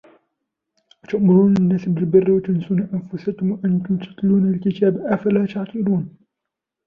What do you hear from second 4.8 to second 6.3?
أفلا تعقلون